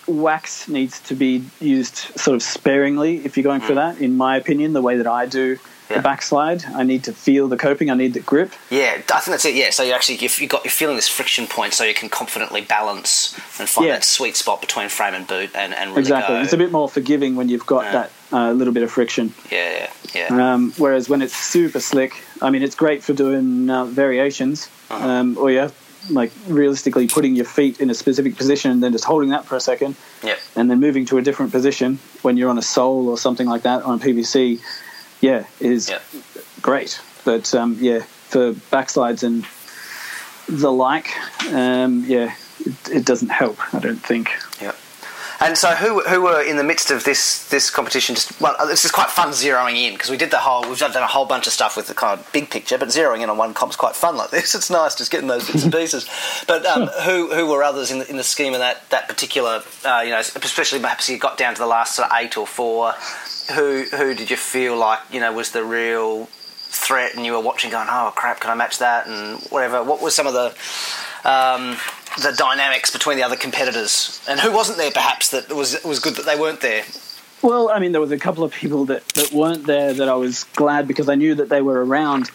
[0.07, 4.01] wax needs to be used sort of sparingly if you're going for that.
[4.01, 5.57] In my opinion, the way that I do
[5.91, 5.95] Mm.
[5.95, 5.97] Yeah.
[5.97, 7.91] the backslide, I need to feel the coping.
[7.91, 8.53] I need the grip.
[8.71, 9.57] Yeah, I think that's it.
[9.57, 12.09] Yeah, so you actually you've, you've got you're feeling this friction point, so you can
[12.09, 13.95] confidently balance and find Yeah.
[13.95, 16.37] that sweet spot between frame and boot, and, and really exactly.
[16.37, 16.43] go.
[16.43, 17.93] It's a bit more forgiving when you've got Yeah.
[17.93, 19.35] that uh, little bit of friction.
[19.51, 20.53] yeah, yeah, yeah.
[20.55, 25.09] Um, whereas when it's super slick, I mean, it's great for doing uh, variations, Uh-huh.
[25.09, 25.71] um, or yeah,
[26.09, 29.57] like realistically putting your feet in a specific position and then just holding that for
[29.57, 30.39] a second, Yep.
[30.57, 33.63] and then moving to a different position when you're on a sole or something like
[33.63, 34.61] that on PVC.
[35.21, 35.91] Yeah, is
[36.63, 37.01] great.
[37.25, 39.45] But um, yeah, for backslides and
[40.49, 41.09] the like,
[41.53, 43.59] um, yeah, it, it doesn't help.
[43.75, 44.31] I don't think.
[45.43, 48.15] And so, who who were in the midst of this this competition?
[48.15, 50.95] Just well, this is quite fun zeroing in because we did the whole we've done
[50.97, 53.39] a whole bunch of stuff with the kind of big picture, but zeroing in on
[53.39, 54.55] one comp's quite fun like this.
[54.55, 56.07] It's nice just getting those bits and pieces.
[56.47, 59.63] But um, who who were others in the, in the scheme of that that particular?
[59.83, 62.47] Uh, you know, especially perhaps you got down to the last sort of eight or
[62.47, 62.93] four.
[63.55, 66.29] Who who did you feel like you know was the real
[66.71, 69.83] threat, and you were watching going, oh crap, can I match that, and whatever.
[69.83, 70.55] What were some of the
[71.25, 71.77] um,
[72.19, 74.91] the dynamics between the other competitors, and who wasn't there?
[74.91, 76.85] Perhaps that was was good that they weren't there.
[77.43, 80.15] Well, I mean, there was a couple of people that, that weren't there that I
[80.15, 82.31] was glad because I knew that they were around.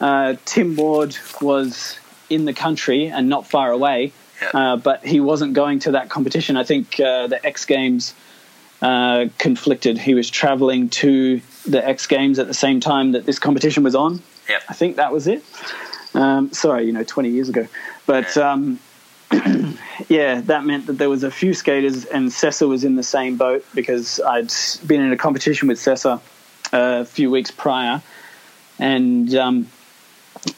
[0.00, 1.98] Uh, Tim Ward was
[2.30, 4.50] in the country and not far away, Yeah.
[4.72, 6.56] uh, but he wasn't going to that competition.
[6.56, 8.14] I think uh, the X Games
[8.80, 9.98] uh, conflicted.
[9.98, 13.94] He was traveling to the X Games at the same time that this competition was
[13.94, 14.22] on.
[14.48, 14.62] Yep.
[14.70, 15.44] I think that was it.
[16.14, 17.66] Um, sorry, you know, 20 years ago.
[18.06, 18.78] But um,
[20.08, 23.36] yeah, that meant that there was a few skaters, and Sessa was in the same
[23.36, 24.52] boat because I'd
[24.86, 26.20] been in a competition with Sessa
[26.72, 28.02] a few weeks prior,
[28.78, 29.68] and um,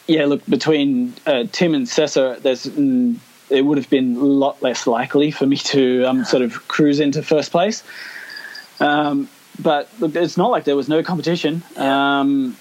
[0.06, 3.16] yeah, look between uh, Tim and Sessa, there's mm,
[3.50, 7.00] it would have been a lot less likely for me to um, sort of cruise
[7.00, 7.82] into first place.
[8.80, 9.28] Um,
[9.60, 11.62] but look, it's not like there was no competition.
[11.76, 12.56] Um,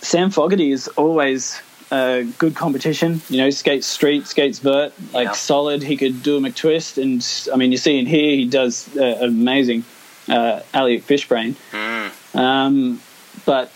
[0.00, 3.20] Sam Fogarty is always a good competition.
[3.28, 5.32] You know, skates street, skates vert, like Yeah.
[5.32, 5.82] solid.
[5.82, 9.18] He could do a McTwist, and I mean, you see in here he does uh,
[9.22, 9.84] amazing
[10.28, 11.54] uh, alley fishbrain.
[11.72, 12.10] Mm.
[12.38, 13.00] Um,
[13.46, 13.70] but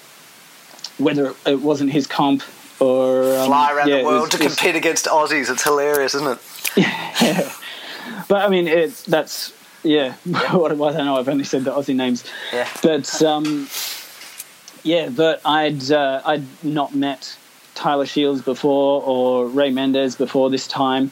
[0.98, 2.42] whether it wasn't his comp
[2.80, 5.50] or um, Fly around yeah, the world was- to compete against Aussies.
[5.50, 6.38] It's hilarious, isn't it?
[6.76, 7.52] yeah,
[8.28, 10.12] But I mean, it, that's yeah.
[10.52, 11.16] what I don't know.
[11.16, 12.24] I've only said the Aussie names.
[12.52, 12.68] Yeah.
[12.82, 13.68] But um,
[14.82, 17.36] yeah, but I'd uh, I'd not met
[17.74, 21.10] Tyler Shields before or Ray Mendez before this time,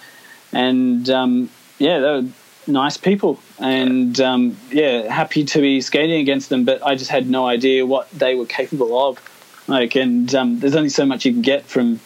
[0.52, 2.24] and um, yeah, they were
[2.66, 6.64] nice people, and um, yeah, happy to be skating against them.
[6.64, 9.18] But I just had no idea what they were capable of.
[9.66, 12.00] Like, and um, there's only so much you can get from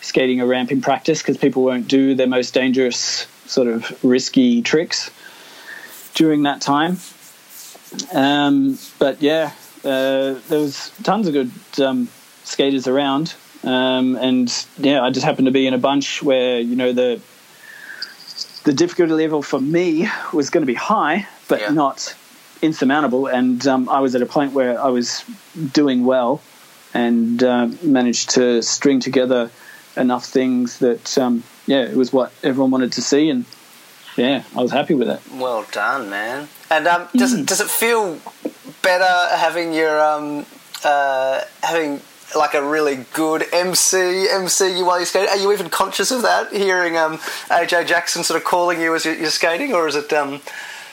[0.00, 4.62] skating a ramp in practice because people won't do their most dangerous sort of risky
[4.62, 5.10] tricks
[6.14, 6.96] during that time.
[8.12, 9.52] Um, but yeah,
[9.84, 11.50] uh, there was tons of good
[11.82, 12.08] um,
[12.44, 16.76] skaters around, um, and yeah, I just happened to be in a bunch where you
[16.76, 17.20] know the
[18.64, 21.70] the difficulty level for me was going to be high, but Yeah.
[21.70, 22.14] not
[22.62, 23.26] insurmountable.
[23.26, 25.24] And um, I was at a point where I was
[25.72, 26.42] doing well,
[26.92, 29.50] and uh, managed to string together
[29.96, 33.44] enough things that um, yeah, it was what everyone wanted to see, and
[34.16, 35.20] yeah, I was happy with it.
[35.34, 36.48] Well done, man.
[36.70, 37.46] And um, does Mm.
[37.46, 38.18] does it feel
[38.82, 40.46] better having your um,
[40.84, 42.00] uh, having
[42.36, 45.28] like a really good MC MC you while you're skating?
[45.30, 46.52] Are you even conscious of that?
[46.52, 50.12] Hearing um, AJ Jackson sort of calling you as you're, you're skating, or is it
[50.12, 50.40] um,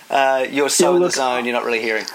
[0.09, 2.05] uh, you're so Yeah, in the zone you're not really hearing?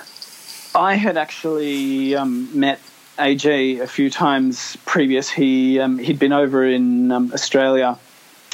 [0.75, 2.81] I had actually um, met
[3.19, 5.29] AJ a few times previous.
[5.31, 7.99] He um, he'd been over in um, Australia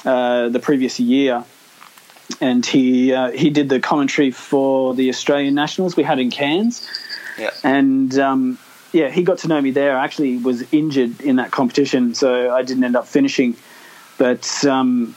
[0.05, 1.45] uh, the previous year,
[2.41, 6.87] and he uh, he did the commentary for the Australian Nationals we had in Cairns,
[7.39, 7.51] Yeah.
[7.63, 8.59] and um,
[8.93, 9.97] yeah, he got to know me there.
[9.97, 13.57] I actually was injured in that competition, so I didn't end up finishing.
[14.17, 15.15] But um,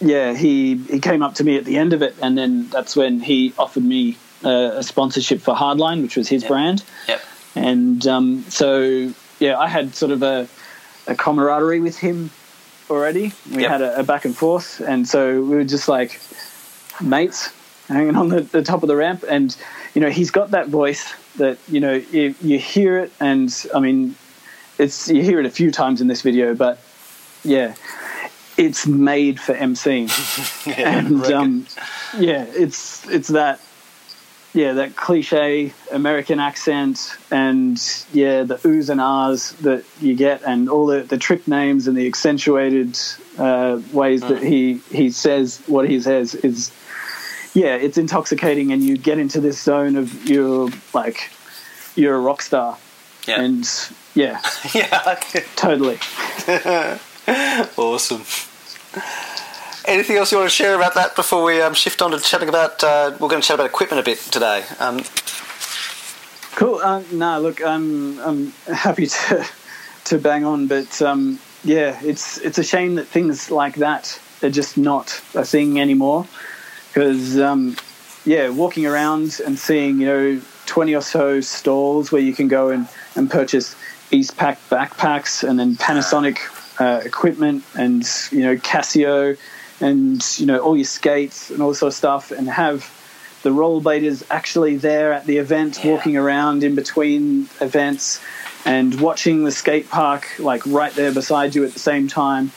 [0.00, 2.96] yeah, he he came up to me at the end of it, and then that's
[2.96, 6.48] when he offered me uh, a sponsorship for Hardline, which was his Yep.
[6.48, 6.84] brand.
[7.08, 7.20] Yep.
[7.54, 10.48] And um, so yeah, I had sort of a,
[11.06, 12.30] a camaraderie with him
[12.88, 13.32] already.
[13.52, 13.70] We Yep.
[13.70, 16.20] had a, a back and forth, and so we were just like
[17.00, 17.52] mates
[17.88, 19.24] hanging on the, the top of the ramp.
[19.28, 19.54] And
[19.94, 23.80] you know, he's got that voice that you know you, you hear it, and I
[23.80, 24.14] mean,
[24.78, 26.78] it's you hear it a few times in this video, but
[27.44, 27.74] yeah,
[28.56, 30.10] it's made for emceeing
[30.78, 31.66] and um,
[32.18, 33.60] yeah, it's it's that
[34.54, 37.78] yeah that cliche American accent and
[38.12, 41.96] yeah the oohs and ahs that you get and all the, the trick names and
[41.96, 42.98] the accentuated
[43.38, 46.70] uh, ways that he he says what he says is
[47.54, 51.30] yeah it's intoxicating and you get into this zone of you're like
[51.94, 52.78] you're a rock star
[53.26, 53.40] Yeah.
[53.42, 53.68] and
[54.14, 54.40] yeah
[54.74, 55.14] yeah.
[55.56, 55.98] totally
[57.76, 58.22] awesome.
[59.84, 62.48] Anything else you want to share about that before we um, shift on to chatting
[62.48, 62.82] about?
[62.84, 64.64] Uh, we're going to chat about equipment a bit today.
[64.78, 65.02] Um,
[66.54, 66.76] Cool.
[66.76, 69.44] Uh, no, look, I'm I'm happy to
[70.04, 74.50] to bang on, but um, yeah, it's it's a shame that things like that are
[74.50, 76.26] just not a thing anymore.
[76.92, 77.76] Because um,
[78.24, 82.70] yeah, walking around and seeing you know twenty or so stalls where you can go
[82.70, 83.74] and, and purchase
[84.10, 86.38] Eastpak backpacks and then Panasonic
[86.80, 89.38] uh, equipment and you know Casio
[89.80, 92.98] and you know all your skates and all this sort of stuff and have
[93.42, 95.90] the rollerbladers actually there at the event, Yeah.
[95.92, 98.20] walking around in between events,
[98.64, 102.52] and watching the skate park like right there beside you at the same time.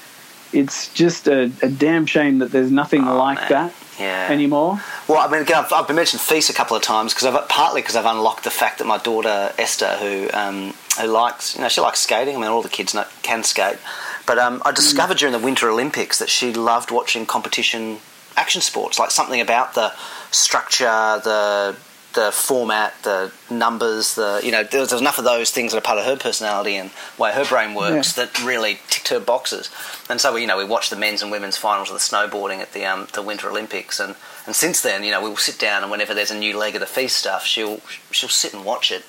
[0.54, 3.50] It's just a, a damn shame that there's nothing Oh, like man.
[3.50, 4.27] that yeah.
[4.29, 4.81] anymore.
[5.08, 7.49] Well, I mean, again, I've, I've been mentioned FISE a couple of times because I've
[7.49, 11.62] partly because I've unlocked the fact that my daughter Esther, who um, who likes, you
[11.62, 12.36] know, she likes skating.
[12.36, 13.77] I mean, all the kids know, can skate,
[14.25, 17.97] but um, I discovered during the Winter Olympics that she loved watching competition
[18.38, 19.93] action sports, like something about the
[20.31, 21.75] structure, the
[22.15, 25.81] the format, the numbers, the you know, there was enough of those things that are
[25.81, 26.89] part of her personality and
[27.19, 28.25] way her brain works Yeah.
[28.25, 29.69] that really ticked her boxes.
[30.09, 32.59] And so we, you know, we watched the men's and women's finals of the snowboarding
[32.59, 34.15] at the um, the Winter Olympics, and,
[34.47, 36.73] and since then, you know, we will sit down and whenever there's a new leg
[36.75, 37.79] of the FISE stuff, she'll
[38.11, 39.03] she'll sit and watch it.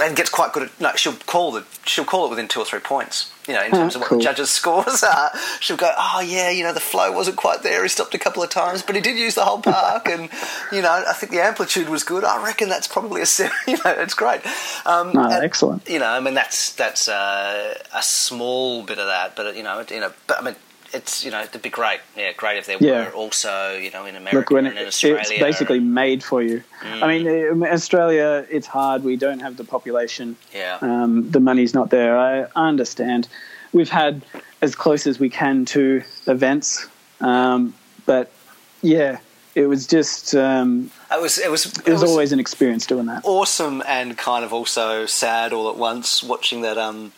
[0.00, 0.80] and gets quite good at.
[0.80, 3.32] No, she'll call the she'll call it within two or three points.
[3.48, 4.18] You know, in Oh, terms of what cool.
[4.18, 5.30] the judges' scores are.
[5.60, 7.82] She'll go, oh yeah, you know, the flow wasn't quite there.
[7.82, 10.28] He stopped a couple of times, but he did use the whole park, and
[10.72, 12.24] you know, I think the amplitude was good.
[12.24, 13.56] I reckon that's probably a seven.
[13.66, 14.42] You know, it's great.
[14.86, 15.88] Um, No, and- excellent.
[15.88, 19.84] You know, I mean, that's that's uh, a small bit of that, but you know,
[19.90, 20.56] you know, but I mean.
[20.92, 23.06] It's you know it'd be great yeah great if there Yeah.
[23.06, 26.22] were also you know in America Look, when and it, in it's Australia basically made
[26.24, 26.62] for you.
[26.82, 27.72] I mean, Mm.
[27.72, 29.04] Australia, it's hard.
[29.04, 30.36] We don't have the population.
[30.54, 32.16] yeah Um, the money's not there.
[32.18, 33.28] I, I understand.
[33.72, 34.22] We've had
[34.62, 36.86] as close as we can to events,
[37.20, 37.74] um,
[38.06, 38.30] but
[38.80, 39.18] yeah,
[39.54, 43.20] it was just um, it was it was it was always an experience doing that.
[43.24, 47.12] awesome and kind of also sad all at once watching that um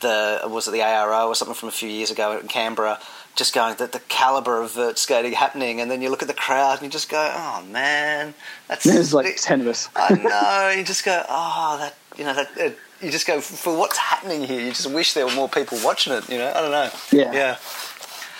[0.00, 2.98] the was it the ARO or something from a few years ago in Canberra
[3.34, 6.34] just going that the caliber of vert skating happening and then you look at the
[6.34, 8.32] crowd and you just go oh man
[8.68, 9.88] that's There's like ten of us.
[9.96, 13.76] I know you just go oh that you know that it, you just go for
[13.76, 16.60] what's happening here you just wish there were more people watching it you know I
[16.60, 17.32] don't know Yeah.
[17.32, 17.56] yeah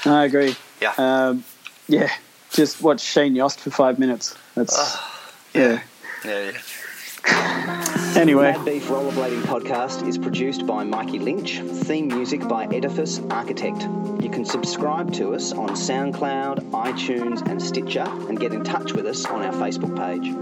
[0.06, 0.54] I agree.
[0.82, 0.92] Yeah.
[0.98, 1.44] Um,
[1.88, 2.10] yeah.
[2.50, 4.36] Just watch Shane Yost for five minutes.
[4.54, 4.76] That's
[5.54, 5.80] yeah.
[6.24, 6.52] yeah
[7.24, 7.80] yeah
[8.24, 13.82] Anyway, Mad Beef Rollerblading Podcast is produced by Mikey Lynch, theme music by Edifice Architect.
[14.22, 19.06] You can subscribe to us on SoundCloud, iTunes, and Stitcher, and get in touch with
[19.06, 20.32] us on our Facebook page.